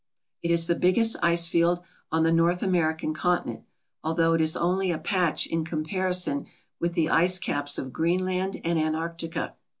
It 0.41 0.49
is 0.49 0.65
the 0.65 0.73
biggest 0.73 1.15
ice 1.21 1.47
field 1.47 1.81
on 2.11 2.23
the 2.23 2.31
North 2.31 2.63
American 2.63 3.13
continent 3.13 3.65
although 4.03 4.33
it 4.33 4.41
is 4.41 4.57
only 4.57 4.89
a 4.89 4.97
patch 4.97 5.45
in 5.45 5.63
comparison 5.63 6.47
with 6.79 6.93
the 6.93 7.11
ice 7.11 7.37
caps 7.37 7.77
of 7.77 7.93
Greenland 7.93 8.59
and 8.63 8.79
Antarctica. 8.79 9.53